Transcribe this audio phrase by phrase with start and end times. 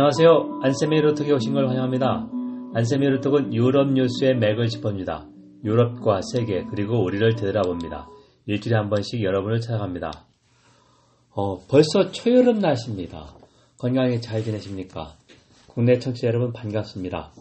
[0.00, 0.60] 안녕하세요.
[0.62, 2.30] 안세미 루톡에 오신 걸 환영합니다.
[2.72, 5.28] 안세미 루톡은 유럽 뉴스의 맥을 짚어줍니다.
[5.64, 8.08] 유럽과 세계 그리고 우리를 되돌아봅니다.
[8.46, 10.24] 일주일에 한 번씩 여러분을 찾아갑니다.
[11.30, 13.34] 어, 벌써 초여름 날씨입니다.
[13.78, 15.16] 건강하게 잘 지내십니까?
[15.66, 17.32] 국내 청취자 여러분 반갑습니다.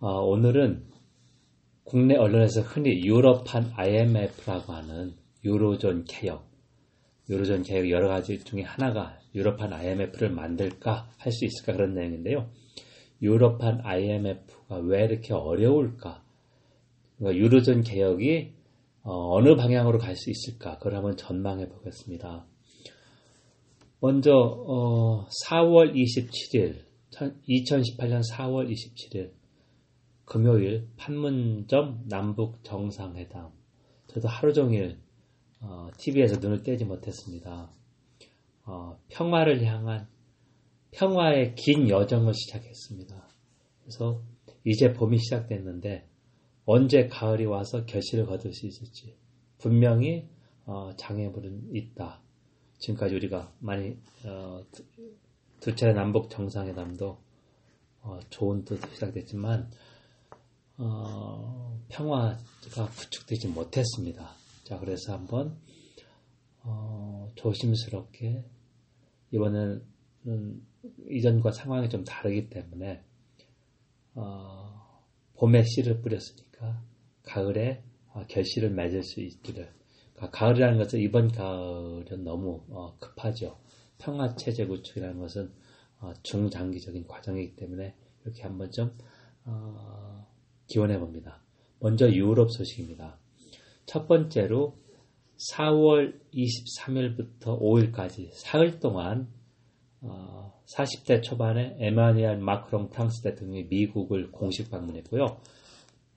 [0.00, 0.86] 어, 오늘은
[1.84, 6.47] 국내 언론에서 흔히 유럽판 IMF라고 하는 유로존 개혁,
[7.28, 12.48] 유로존 개혁 여러 가지 중에 하나가 유럽판 IMF를 만들까 할 수 있을까 그런 내용인데요.
[13.20, 16.24] 유럽판 IMF가 왜 이렇게 어려울까?
[17.18, 18.52] 그러니까 유로존 개혁이
[19.02, 20.78] 어, 느 방향으로 갈 수 있을까?
[20.78, 22.46] 그걸 한번 전망해 보겠습니다.
[24.00, 26.84] 먼저 어, 4월 27일,
[27.48, 29.32] 2018년 4월 27일
[30.24, 33.50] 금요일 판문점 남북 정상회담.
[34.06, 34.98] 저도 하루 종일
[35.60, 37.70] 어, TV에서 눈을 떼지 못했습니다.
[38.64, 40.08] 어, 평화를 향한
[40.92, 43.28] 평화의 긴 여정을 시작했습니다.
[43.80, 44.22] 그래서
[44.64, 46.08] 이제 봄이 시작됐는데
[46.64, 49.16] 언제 가을이 와서 결실을 거둘 수 있을지
[49.58, 50.28] 분명히
[50.66, 52.20] 어, 장애물은 있다.
[52.78, 54.64] 지금까지 우리가 많이 어,
[55.60, 57.18] 두 차례 남북 정상회담도
[58.02, 59.70] 어, 좋은 뜻으로 시작됐지만
[60.76, 64.37] 어, 평화가 구축되지 못했습니다.
[64.68, 65.56] 자, 그래서 한번
[66.62, 68.44] 어, 조심스럽게
[69.30, 69.82] 이번에는
[71.08, 73.02] 이전과 상황이 좀 다르기 때문에
[74.14, 75.02] 어,
[75.38, 76.82] 봄에 씨를 뿌렸으니까
[77.22, 77.82] 가을에
[78.12, 79.72] 어, 결실을 맺을 수 있기를.
[80.12, 83.58] 그러니까 가을이라는 것은 이번 가을은 너무 어, 급하죠.
[83.96, 85.50] 평화 체제 구축이라는 것은
[86.00, 88.92] 어, 중장기적인 과정이기 때문에 이렇게 한번 좀
[89.46, 90.26] 어,
[90.66, 91.40] 기원해 봅니다.
[91.80, 93.18] 먼저 유럽 소식입니다.
[93.88, 94.76] 첫 번째로
[95.54, 99.28] 4월 23일부터 5일까지 사흘 동안
[100.02, 105.40] 어, 40대 초반에 에마니엘 마크롱 프랑스 대통령이 미국을 공식 방문했고요.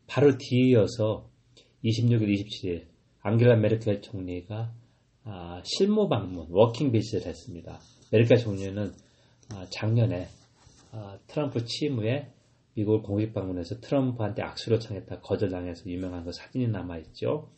[0.06, 1.30] 바로 뒤이어서
[1.84, 2.88] 26일, 27일
[3.22, 4.74] 앙겔라 메르켈 총리가
[5.24, 7.80] 아, 실무 방문, working visit를 했습니다.
[8.12, 8.92] 메르켈 총리는
[9.53, 10.28] 아, 작년에
[10.92, 12.34] 아, 트럼프 취임 후에
[12.74, 17.50] 미국을 공식 방문해서 트럼프한테 악수를 청했다 거절당해서 유명한 그 사진이 남아있죠.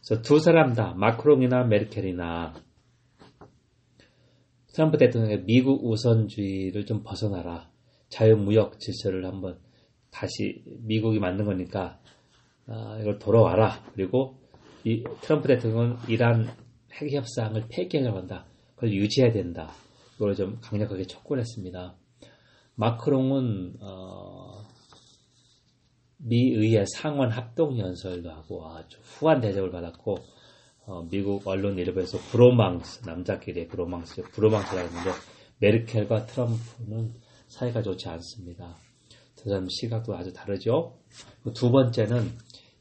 [0.00, 2.54] 그래서 두 사람 다 마크롱이나 메르켈이나
[4.72, 7.68] 트럼프 대통령의 미국 우선주의를 좀 벗어나라.
[8.10, 9.58] 자유무역 질서를 한번
[10.10, 11.98] 다시 미국이 만든 거니까
[12.66, 13.82] 아, 이걸 돌아와라.
[13.94, 14.38] 그리고
[14.84, 16.46] 이 트럼프 대통령은 이란
[16.92, 18.46] 핵 협상을 폐기하려고 한다.
[18.74, 19.72] 그걸 유지해야 된다.
[20.16, 21.96] 이걸 좀 강력하게 촉구를 했습니다.
[22.76, 24.64] 마크롱은 어,
[26.18, 30.16] 미의회 상원 합동 연설도 하고 아주 후한 대접을 받았고
[30.86, 35.10] 어, 미국 언론 일부에서 브로망스 남자끼리의 브로망스 브로망스라고 하는데
[35.58, 37.14] 메르켈과 트럼프는
[37.48, 38.76] 사이가 좋지 않습니다.
[39.36, 40.98] 두 사람 시각도 아주 다르죠.
[41.54, 42.30] 두 번째는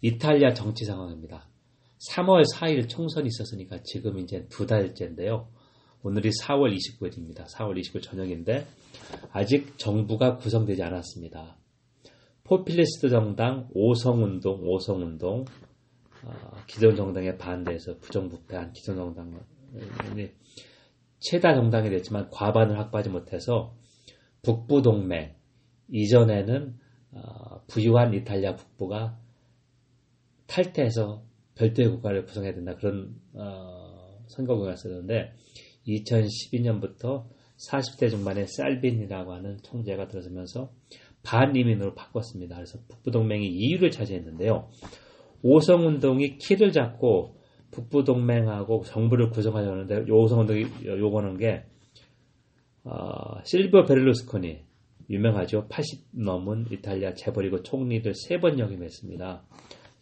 [0.01, 1.47] 이탈리아 정치 상황입니다.
[2.11, 5.49] 3월 4일 총선이 있었으니까 지금 이제 두 달째인데요.
[6.03, 7.47] 오늘이 4월 29일입니다.
[7.47, 8.65] 4월 29일 저녁인데
[9.31, 11.57] 아직 정부가 구성되지 않았습니다.
[12.47, 15.43] 포퓰리스트 정당 오성운동, 오성운동,
[16.23, 16.31] 어,
[16.65, 20.31] 기존 정당에 반대해서 부정부패한 기존 정당이
[21.19, 23.75] 최다 정당이 됐지만 과반을 확보하지 못해서
[24.43, 25.35] 북부 동맹
[25.89, 26.77] 이전에는
[27.11, 29.19] 어, 부유한 이탈리아 북부가
[30.47, 31.23] 탈퇴해서
[31.55, 35.33] 별도의 국가를 구성해야 된다 그런 어, 선거구가 있었는데
[35.85, 37.25] 2012년부터
[37.69, 40.71] 40대 중반에 쌀빈이라고 하는 총재가 들어서면서
[41.23, 42.55] 반이민으로 바꿨습니다.
[42.55, 44.69] 그래서 북부동맹이 2위를 차지했는데요.
[45.43, 47.35] 오성운동이 키를 잡고
[47.71, 51.63] 북부동맹하고 정부를 구성하려는데 오성운동이 요구하는 게
[52.83, 54.65] 어, 실비오 베를루스코니
[55.09, 55.67] 유명하죠.
[55.67, 59.43] 80 넘은 이탈리아 재벌이고 총리를 세 번 역임했습니다.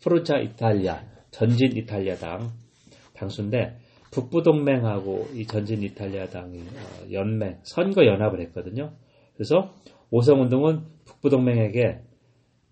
[0.03, 2.51] 프로차 이탈리아 전진 이탈리아당
[3.13, 3.77] 당수인데
[4.11, 8.93] 북부동맹하고 이 전진 이탈리아당이 어, 연맹, 선거 연합을 했거든요.
[9.35, 9.73] 그래서
[10.11, 12.01] 오성운동은 북부동맹에게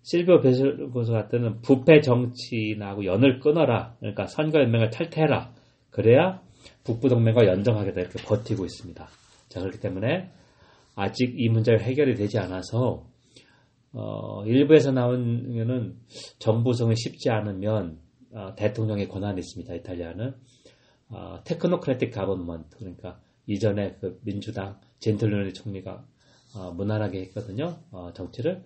[0.02, 3.96] 실비오 베슬고스 같은 부패 정치인하고 연을 끊어라.
[4.00, 5.52] 그러니까 선거 연맹을 탈퇴해라.
[5.90, 6.42] 그래야
[6.84, 8.00] 북부동맹과 연정하겠다.
[8.00, 9.08] 이렇게 버티고 있습니다.
[9.48, 10.30] 자, 그렇기 때문에
[10.94, 13.06] 아직 이 문제가 해결이 되지 않아서
[13.92, 15.96] 어, 일부에서 나오는
[16.38, 17.98] 정부 구성이 쉽지 않으면
[18.32, 19.74] 어, 대통령의 권한이 있습니다.
[19.74, 20.34] 이탈리아는
[21.08, 26.04] 어, technocratic government 그러니까 이전에 그 민주당 젠틸로니 총리가
[26.56, 27.78] 어, 무난하게 했거든요.
[27.90, 28.64] 어, 정치를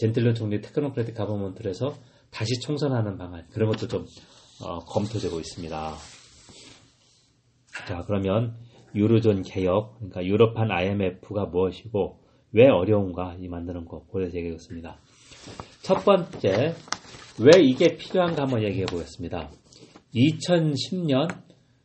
[0.00, 1.94] 젠틸로니 총리 technocratic government를 해서
[2.30, 4.06] 다시 총선하는 방안 그런 것도 좀
[4.62, 5.94] 어, 검토되고 있습니다.
[7.88, 8.56] 자 그러면
[8.94, 12.20] 유로존 개혁, 그러니까 유럽판 IMF가 무엇이고
[12.52, 14.98] 왜 어려운가 이 만드는 거 보여서 얘기하겠습니다.
[15.82, 16.74] 첫 번째,
[17.38, 19.50] 왜 이게 필요한가 한번 얘기해 보겠습니다.
[20.14, 21.28] 2010년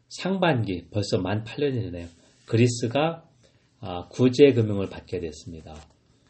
[0.09, 2.07] 상반기, 벌써 만 8년이 되네요.
[2.47, 3.24] 그리스가 아,
[4.09, 5.75] 구제금융을 받게 됐습니다.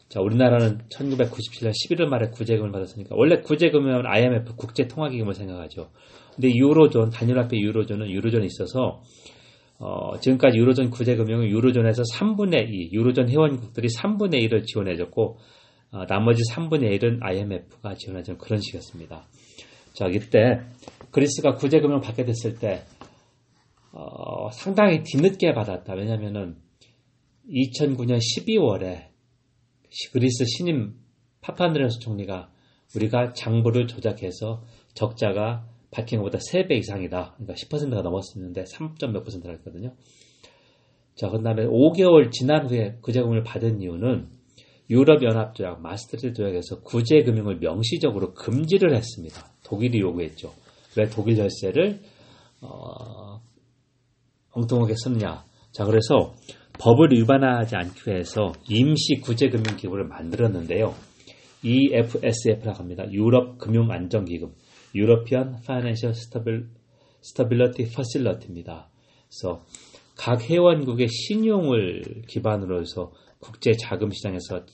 [0.10, 5.90] 자, 우리나라는 1997년 11월 말에 구제금을 받았으니까 원래 구제금융은 IMF 국제통화기금을 생각하죠.
[6.36, 9.02] 근데 유로존 단일 화폐 유로존은 유로존이 있어서
[9.78, 15.38] 어, 지금까지 유로존 구제금융은 유로존에서 3분의 2, 유로존 회원국들이 3분의 1을 지원해줬고
[15.92, 19.28] 어, 나머지 3분의 1은 IMF가 지원해준 그런 식이었습니다.
[19.94, 20.62] 자, 이때
[21.12, 22.84] 그리스가 구제금융을 받게 됐을 때
[23.92, 25.94] 어, 상당히 뒤늦게 받았다.
[25.94, 26.58] 왜냐하면은
[27.50, 29.10] 2009년 12월에
[30.12, 30.96] 그리스 신임
[31.42, 32.52] 파판드레우 총리가
[32.96, 34.64] 우리가 장부를 조작해서
[34.94, 37.36] 적자가 밝힌 것보다 3배 이상이다.
[37.38, 38.96] 그러니까 10%가 넘었었는데 3.
[39.14, 39.94] 몇 퍼센트라 했거든요.
[41.16, 44.28] 자, 그 다음에 5개월 지난 후에 구제금을 받은 이유는
[44.90, 49.52] 유럽연합조약, 마스트리히트 조약에서 구제금융을 명시적으로 금지를 했습니다.
[49.64, 50.54] 독일이 요구했죠.
[50.98, 52.02] 왜 독일 열쇠를
[52.62, 53.42] 어,
[54.52, 55.46] 엉뚱하게 썼냐.
[55.72, 56.36] 자, 그래서
[56.80, 60.94] 법을 위반하지 않기 위해서 임시 구제금융기구를 만들었는데요.
[61.64, 63.06] EFSF라고 합니다.
[63.12, 64.54] 유럽 금융안정기금,
[64.96, 66.16] European Financial
[67.24, 68.90] Stability Facility입니다.
[69.28, 69.64] 그래서
[70.16, 74.66] 각 회원국의 신용을 기반으로 해서 국제 자금 시장에서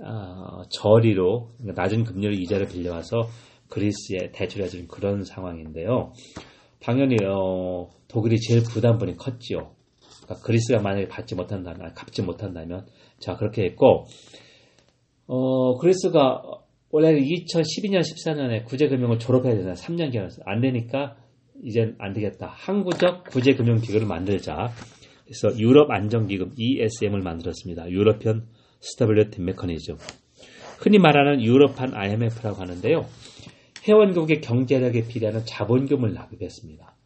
[0.00, 3.28] 어, 저리로 그러니까 낮은 금리로 이자를 빌려와서
[3.68, 6.12] 그리스에 대출해주는 그런 상황인데요.
[6.80, 9.77] 당연히 어, 독일이 제일 부담분이 컸지요.
[10.28, 12.86] 그러니까 그리스가 만약에 받지 못한다면, 갚지 못한다면,
[13.18, 14.06] 자 그렇게 했고,
[15.26, 16.42] 어, 그리스가
[16.90, 19.74] 원래 2012년, 14년에 구제금융을 졸업해야 되잖아요.
[19.74, 21.16] 3년 기간에서 안 되니까
[21.62, 22.46] 이젠 안 되겠다.
[22.46, 24.70] 항구적 구제금융기구를 만들자.
[25.24, 27.90] 그래서 유럽 안정기금 ESM을 만들었습니다.
[27.90, 28.46] 유러피언
[28.80, 29.96] Stability Mechanism.
[30.78, 33.04] 흔히 말하는 유럽판 IMF라고 하는데요.
[33.86, 36.97] 회원국의 경제력에 비례하는 자본금을 납입했습니다.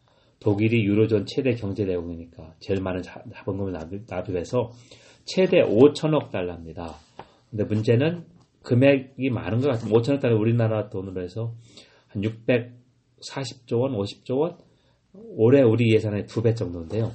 [0.43, 4.71] 독일이 유로존 최대 경제 대국이니까 제일 많은 자본금을 납입, 해서
[5.25, 6.95] 최대 5천억 달러입니다.
[7.49, 8.25] 근데 문제는
[8.61, 9.91] 금액이 많은 것 같아요.
[9.91, 11.53] 5천억 달러 우리나라 돈으로 해서
[12.07, 14.57] 한 640조 원, 50조 원?
[15.13, 17.11] 올해 우리 예산의 두 배 정도인데요.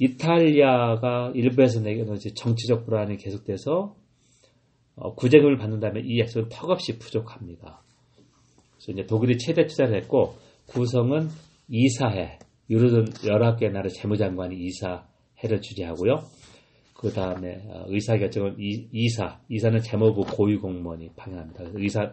[0.00, 3.94] 이탈리아가 일부에서 내기는 정치적 불안이 계속돼서
[4.96, 7.82] 어, 구제금을 받는다면 이 액수는 턱없이 부족합니다.
[8.74, 10.34] 그래서 이제 독일이 최대 투자를 했고
[10.66, 11.28] 구성은
[11.70, 12.38] 이사회,
[12.68, 16.24] 유로존 11개 나라 재무장관이 이사회를 주재하고요.
[16.94, 21.64] 그 다음에 어, 의사결정은 이사, 이사는 재무부 고위공무원이 방해합니다.
[21.74, 22.12] 의사,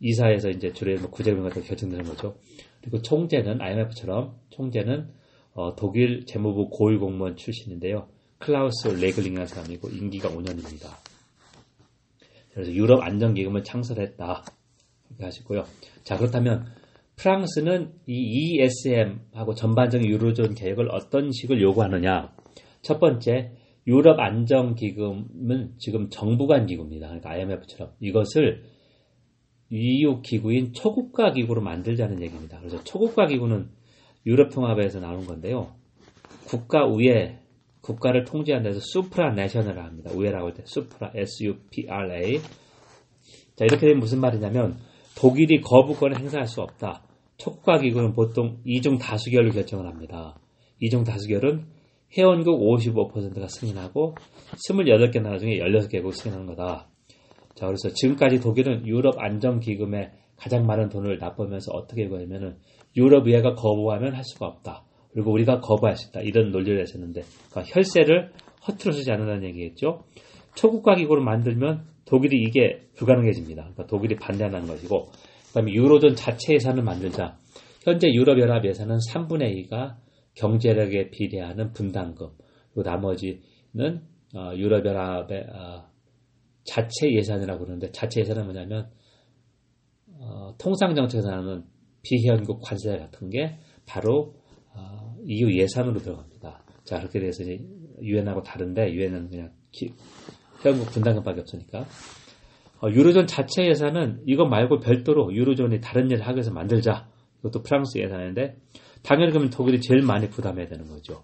[0.00, 2.36] 이사에서 이제 주로 뭐 구제금 같은 결정되는 거죠.
[2.80, 5.10] 그리고 총재는 IMF처럼 총재는
[5.52, 8.08] 어, 독일 재무부 고위공무원 출신인데요.
[8.38, 10.88] 클라우스 레글링이라는 사람이고 임기가 5년입니다.
[12.52, 14.44] 그래서 유럽 안정기금을 창설했다.
[15.10, 15.64] 이렇게 하시고요.
[16.04, 16.66] 자 그렇다면
[17.18, 22.32] 프랑스는 이 ESM하고 전반적인 유로존 계획을 어떤 식을 요구하느냐?
[22.82, 23.52] 첫 번째,
[23.86, 27.08] 유럽 안정기금은 지금 정부 간 기구입니다.
[27.08, 28.62] 그러니까 IMF처럼 이것을
[29.70, 32.58] EU 기구인 초국가 기구로 만들자는 얘기입니다.
[32.58, 33.68] 그래서 초국가 기구는
[34.26, 35.74] 유럽 통합에서 나온 건데요.
[36.46, 37.40] 국가 우에
[37.80, 40.10] 국가를 통제하는 데서 수프라 내셔널을 합니다.
[40.14, 42.38] 우에라고 할 때 수프라 S-U-P-R-A
[43.56, 44.78] 자 이렇게 되면 무슨 말이냐면
[45.16, 47.02] 독일이 거부권을 행사할 수 없다.
[47.36, 50.38] 촉과 기구는 보통 이중 다수결로 결정을 합니다.
[50.80, 51.66] 이중 다수결은
[52.16, 54.14] 회원국 55%가 승인하고
[54.68, 56.88] 28개 나라 중에 16개국 승인하는 거다.
[57.54, 62.56] 자, 그래서 지금까지 독일은 유럽 안정기금에 가장 많은 돈을 납부하면서 어떻게 요구하냐면은
[62.96, 64.84] 유럽의회가 거부하면 할 수가 없다.
[65.12, 66.20] 그리고 우리가 거부할 수 있다.
[66.20, 68.32] 이런 논리를 했었는데 그러니까 혈세를
[68.66, 70.04] 허투루 쓰지 않는다는 얘기겠죠.
[70.54, 73.62] 초국가 기구를 만들면 독일이 이게 불가능해집니다.
[73.62, 75.10] 그러니까 독일이 반대하는 것이고
[75.48, 77.36] 그 다음에 유로존 자체 예산을 만들자.
[77.82, 79.96] 현재 유럽연합 예산은 3분의 2가
[80.34, 82.28] 경제력에 비례하는 분담금.
[82.72, 84.02] 그리고 나머지는
[84.34, 85.86] 어, 유럽연합의 어,
[86.64, 88.90] 자체 예산이라고 그러는데 자체 예산은 뭐냐면
[90.20, 91.64] 어, 통상정책에서 나오는
[92.02, 94.34] 비현국 관세 같은 게 바로
[94.74, 96.64] 어, EU 예산으로 들어갑니다.
[96.84, 97.44] 자 그렇게 돼서
[98.00, 99.92] 유엔하고 다른데 유엔은 그냥 기,
[100.64, 101.86] 회원국 분담금밖에 없으니까
[102.80, 107.08] 어, 유로존 자체 예산은 이거 말고 별도로 유로존이 다른 일을 하기 위해서 만들자.
[107.40, 108.56] 이것도 프랑스 예산인데
[109.02, 111.22] 당연히 그러면 독일이 제일 많이 부담해야 되는 거죠.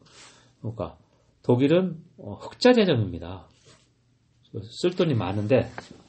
[0.61, 0.97] 그러니까
[1.43, 3.47] 독일은 어, 흑자 재정입니다.
[4.81, 5.69] 쓸 돈이 많은데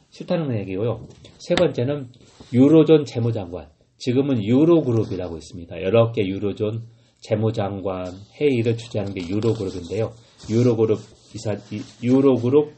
[0.09, 1.07] 싫다는 얘기고요.
[1.39, 2.09] 세 번째는
[2.53, 3.69] 유로존 재무장관.
[3.97, 5.81] 지금은 유로그룹이라고 있습니다.
[5.81, 6.83] 여러 개 유로존
[7.21, 10.13] 재무장관 회의를 주재하는 게 유로그룹인데요.
[10.49, 10.99] 유로그룹
[11.33, 11.57] 이사
[12.03, 12.73] 유로그룹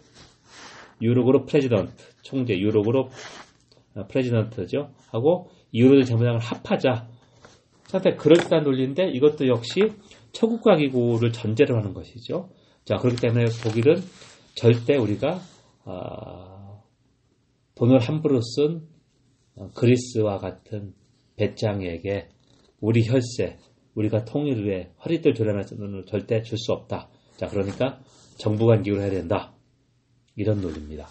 [1.02, 3.10] 유로그룹 president 총재 유로그룹
[3.96, 4.92] 어, 프레지던트죠.
[5.10, 7.10] 하고 유로존 재무장을 합하자.
[7.86, 9.92] 상당히 그럴듯한 논리인데 이것도 역시
[10.34, 12.50] 초국가 기구를 전제로 하는 것이죠.
[12.86, 14.02] 자 그렇기 때문에 독일은
[14.56, 15.40] 절대 우리가
[15.86, 16.84] 어,
[17.76, 18.88] 돈을 함부로 쓴
[19.56, 20.94] 어, 그리스와 같은
[21.38, 22.30] 배짱에게
[22.80, 23.58] 우리 혈세,
[23.96, 27.10] 우리가 통일 후에 허리들 조련해서 돈을 절대 줄 수 없다.
[27.38, 28.00] 자, 그러니까
[28.38, 29.54] 정부 간 기구를 해야 된다.
[30.38, 31.08] 이런 논리입니다.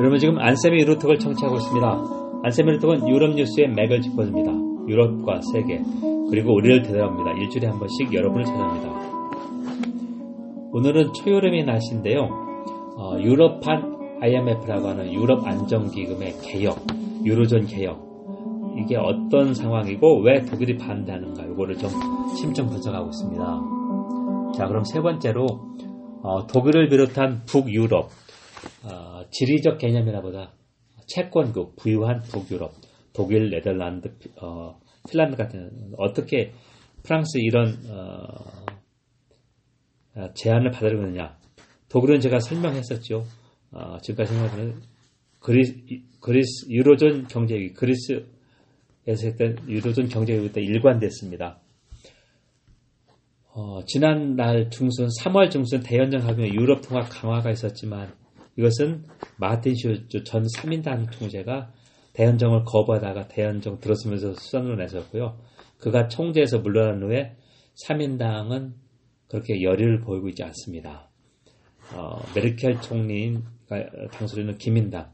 [0.00, 2.40] 여러분 지금 안세미 루톡을 청취하고 있습니다.
[2.44, 4.50] 안세미 루톡은 유럽 뉴스의 맥을 짚어줍니다.
[4.88, 5.80] 유럽과 세계
[6.30, 7.32] 그리고 우리를 대답합니다.
[7.32, 9.02] 일주일에 한 번씩 여러분을 찾아옵니다.
[10.72, 12.22] 오늘은 초여름의 날씨인데요.
[12.96, 16.78] 어, 유럽판 IMF라고 하는 유럽 안정기금의 개혁,
[17.24, 18.00] 유로존 개혁
[18.78, 21.90] 이게 어떤 상황이고 왜 독일이 반대하는가 이거를 좀
[22.38, 23.81] 심층 분석하고 있습니다.
[24.56, 25.46] 자 그럼 세 번째로
[26.22, 28.10] 어, 독일을 비롯한 북유럽
[28.84, 30.52] 어, 지리적 개념이라보다
[31.06, 32.72] 채권국 부유한 북유럽
[33.12, 34.78] 독일, 네덜란드, 어,
[35.10, 36.52] 핀란드 같은 어떻게
[37.02, 38.26] 프랑스 이런 어,
[40.34, 41.38] 제안을 받아들였느냐
[41.88, 43.24] 독일은 제가 설명했었죠.
[43.72, 44.82] 어, 지금까지 설명드린
[45.40, 45.74] 그리스,
[46.20, 48.26] 그리스 유로존 경제위 그리스에서
[49.06, 51.61] 했던 유로존 경제위부터 일관됐습니다.
[53.54, 58.10] 어, 지난날 중순 3월 중순 대연정 합의 유럽 통합 강화가 있었지만
[58.56, 59.04] 이것은
[59.36, 61.70] 마틴 슈츠 전 3인당 총재가
[62.14, 65.38] 대연정을 거부하다가 대연정 들었으면서 수선을 내셨고요.
[65.76, 67.36] 그가 총재에서 물러난 후에
[67.86, 68.72] 3인당은
[69.28, 71.10] 그렇게 열의를 보이고 있지 않습니다.
[71.94, 73.44] 어, 메르켈 총리인
[74.12, 75.10] 당수리는 기민당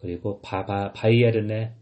[0.00, 1.74] 그리고 바바, 바이에른의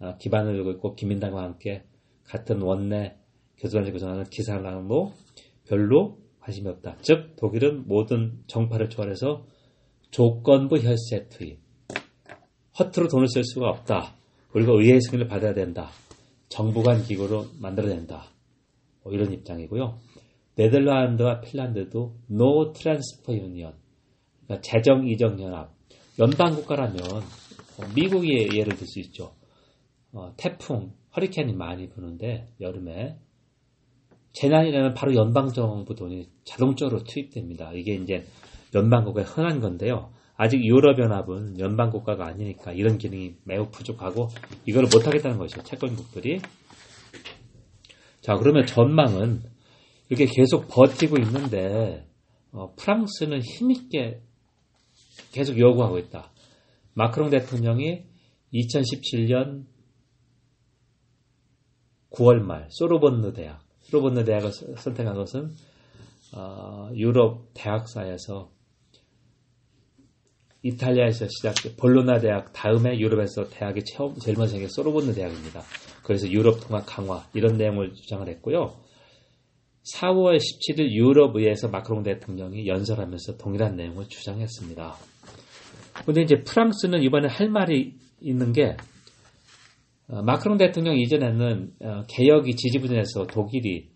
[0.00, 1.84] 어, 기반을 두고 있고 기민당과 함께
[2.24, 3.16] 같은 원내
[3.56, 5.12] 교수단체 구성하는 기사랑도
[5.68, 6.98] 별로 관심이 없다.
[7.00, 9.46] 즉 독일은 모든 정파를 초월해서
[10.10, 11.58] 조건부 혈세 투입.
[12.78, 14.14] 허투루 돈을 쓸 수가 없다.
[14.50, 15.90] 그리고 의회의 승인을 받아야 된다.
[16.48, 18.30] 정부 간 기구로 만들어야 된다.
[19.02, 19.98] 뭐 이런 입장이고요.
[20.56, 23.74] 네덜란드와 핀란드도 No Transfer Union.
[24.44, 25.74] 그러니까 재정 이적 연합.
[26.18, 27.00] 연방 국가라면
[27.96, 29.34] 미국의 예를 들 수 있죠.
[30.12, 33.18] 어, 태풍, 허리케인이 많이 부는데 여름에
[34.34, 37.72] 재난이라면 바로 연방정부 돈이 자동적으로 투입됩니다.
[37.72, 38.26] 이게 이제
[38.74, 40.12] 연방국가의 흔한 건데요.
[40.36, 44.28] 아직 유럽연합은 연방국가가 아니니까 이런 기능이 매우 부족하고
[44.66, 45.62] 이걸 못하겠다는 것이죠.
[45.62, 46.40] 채권국들이.
[48.20, 49.42] 자, 그러면 전망은
[50.08, 52.08] 이렇게 계속 버티고 있는데
[52.50, 54.20] 어, 프랑스는 힘있게
[55.32, 56.32] 계속 요구하고 있다.
[56.94, 58.04] 마크롱 대통령이
[58.52, 59.66] 2017년
[62.10, 65.52] 9월 말 소르본느 대학, 소르본느 대학을 선택한 것은
[66.36, 68.50] 어, 유럽 대학사에서
[70.62, 75.62] 이탈리아에서 시작된 볼로나 대학 다음에 유럽에서 대학이 처음 제일 먼저 생긴 소르본느 대학입니다.
[76.02, 78.74] 그래서 유럽 통합 강화 이런 내용을 주장을 했고요.
[79.96, 84.96] 4월 17일 유럽의회에서 마크롱 대통령이 연설하면서 동일한 내용을 주장했습니다.
[86.06, 88.93] 근데 이제 프랑스는 이번에 할 말이 있는 게 어,
[90.06, 93.88] 마크롱 대통령 이전에는 어, 개혁이 지지부진해서 독일이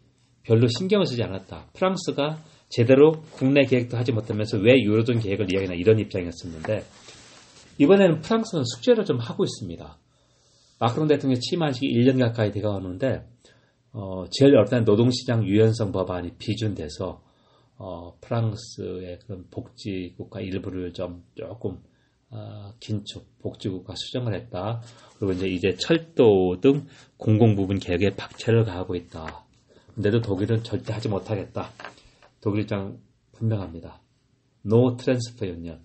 [0.43, 1.71] 별로 신경을 쓰지 않았다.
[1.75, 6.85] 프랑스가 제대로 국내 계획도 하지 못하면서 왜 유로존 계획을 이야기나 이런 입장이었었는데
[7.79, 9.99] 이번에는 프랑스는 숙제를 좀 하고 있습니다.
[10.81, 13.27] 마크롱 대통령 취임한 지 1년 가까이 가는데
[13.93, 17.23] 어, 제일 어떤 노동시장 유연성 법안이 비준돼서
[17.77, 21.79] 어, 프랑스의 그런 복지국가 일부를 좀 조금
[22.31, 24.83] 어, 긴축 복지국가 수정을 했다.
[25.19, 29.47] 그리고 이제 이제 철도 등 공공 부분 개혁에 박차를 가하고 있다.
[29.95, 31.71] 근데도 독일은 절대 하지 못하겠다.
[32.41, 32.99] 독일 입장
[33.33, 34.01] 분명합니다.
[34.63, 35.81] No transfer union.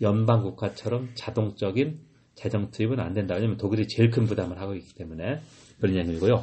[0.00, 2.00] 연방 국가처럼 자동적인
[2.34, 3.34] 재정 투입은 안 된다.
[3.34, 5.40] 왜냐하면 독일이 제일 큰 부담을 하고 있기 때문에
[5.80, 6.42] 그런 얘기고요.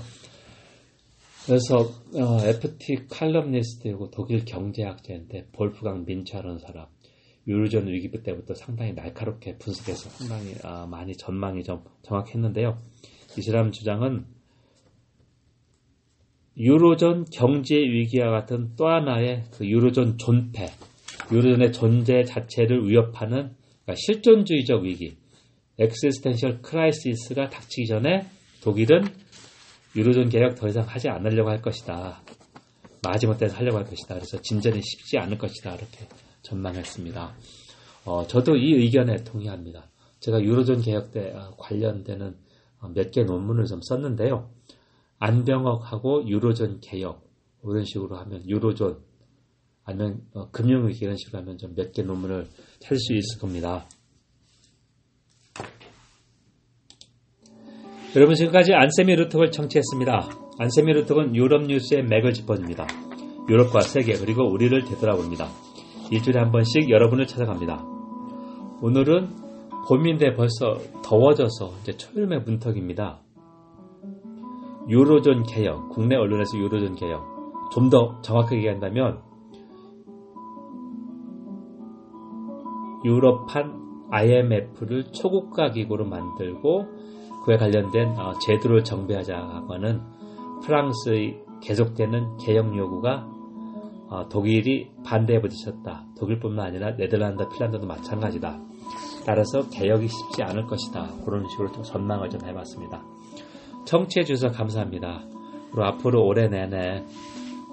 [1.45, 6.87] 그래서 어, FT 칼럼니스트이고 독일 경제학자인데 볼프강 뮌차우라는 사람
[7.47, 12.81] 유로존 위기 때부터 상당히 날카롭게 분석해서 상당히 어, 많이 전망이 좀 정확했는데요.
[13.37, 14.25] 이 사람 주장은
[16.57, 20.67] 유로존 경제 위기와 같은 또 하나의 그 유로존 존폐,
[21.31, 25.17] 유로존의 존재 자체를 위협하는 그러니까 실존주의적 위기,
[25.79, 28.27] existential crisis가 닥치기 전에
[28.61, 29.03] 독일은
[29.95, 32.21] 유로존 개혁 더 이상 하지 않으려고 할 것이다.
[33.03, 34.15] 마지못해서 하려고 할 것이다.
[34.15, 35.75] 그래서 진전이 쉽지 않을 것이다.
[35.75, 36.07] 이렇게
[36.43, 37.35] 전망했습니다.
[38.05, 39.89] 어, 저도 이 의견에 동의합니다.
[40.19, 42.35] 제가 유로존 개혁 때 아, 관련되는
[42.93, 44.49] 몇 개 논문을 좀 썼는데요.
[45.19, 47.23] 안병억하고 유로존 개혁
[47.63, 48.99] 이런 식으로 하면 유로존
[49.85, 52.47] 아니면 어, 금융위기 이런 식으로 하면 좀 몇 개 논문을
[52.81, 53.85] 찾을 수 있을 겁니다.
[58.15, 60.29] 여러분 지금까지 안세미 루톡을 청취했습니다.
[60.59, 62.85] 안세미 루톡은 유럽 뉴스의 맥을 짚어줍니다.
[63.49, 65.49] 유럽과 세계 그리고 우리를 되돌아봅니다.
[66.13, 67.83] 일주일에 한 번씩 여러분을 찾아갑니다.
[68.81, 69.29] 오늘은
[69.87, 73.19] 봄인데 벌써 더워져서 이제 초여름의 문턱입니다.
[74.89, 77.33] 유로존 개혁, 국내 언론에서 유로존 개혁.
[77.71, 79.19] 좀 더 정확하게 얘기한다면
[83.03, 86.85] 유럽판 IMF를 초국가 기구로 만들고
[87.45, 90.01] 그에 관련된 어, 제도를 정비하자고 하는
[90.63, 93.32] 프랑스의 계속되는 개혁 요구가 어,
[94.29, 96.05] 독일이 반대해 부딪혔다.
[96.19, 98.59] 독일뿐만 아니라 네덜란드, 핀란드도 마찬가지다.
[99.25, 101.07] 따라서 개혁이 쉽지 않을 것이다.
[101.25, 103.03] 그런 식으로 좀 전망을 좀 해봤습니다.
[103.85, 105.23] 청취해 주셔서 감사합니다.
[105.71, 107.03] 그리고 앞으로 올해 내내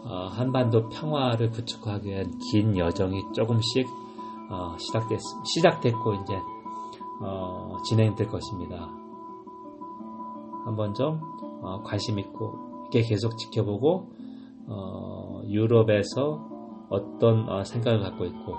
[0.05, 3.87] 어, 한반도 평화를 구축하기 위한 긴 여정이 조금씩
[4.51, 6.35] 어, 시작됐, 시작됐고 이제
[7.23, 8.89] 어, 진행될 것입니다.
[10.65, 11.21] 한번 좀
[11.63, 12.55] 어, 관심 있고
[12.91, 14.09] 이렇게 계속 지켜보고
[14.67, 16.49] 어, 유럽에서
[16.89, 18.55] 어떤 어, 생각을 갖고 있고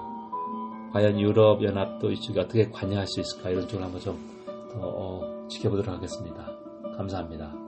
[0.93, 4.17] 과연 유럽 연합도 이쪽에 어떻게 관여할 수 있을까 이런 쪽을 한번 좀
[4.74, 6.50] 더, 지켜보도록 하겠습니다.
[6.98, 7.61] 감사합니다.